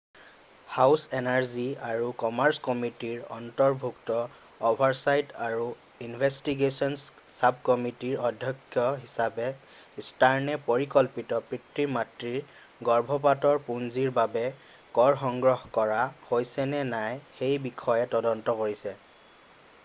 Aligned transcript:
House 0.75 1.01
Energy 1.17 1.63
আৰু 1.87 2.05
Commerce 2.21 2.61
কমিটিৰ 2.67 3.19
অন্তৰ্ভুক্ত 3.35 4.15
অ’ভাৰচাইট 4.69 5.35
আৰু 5.47 5.67
ইনভেষ্টিগে’চ্‌ন্‌চ 6.07 7.03
চাবকমিটিৰ 7.41 8.23
অধ্যক্ষ 8.31 8.87
হিচাপে 9.03 9.51
ষ্টাৰ্নে 10.09 10.57
পৰিকল্পিত 10.71 11.41
পিতৃ-মাতৃত্বৰ 11.53 12.89
গৰ্ভপাতৰ 12.91 13.63
পূঁজিৰ 13.71 14.11
বাবে 14.19 14.45
কৰ 14.99 15.21
সংগ্ৰহ 15.27 15.73
কৰা 15.79 16.03
হৈছেনে 16.33 16.83
নাই 16.97 17.23
সেইবিষয়ে 17.39 18.13
তদন্ত 18.19 18.61
কৰিছে। 18.63 18.99